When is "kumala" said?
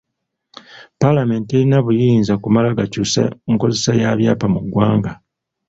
2.43-2.77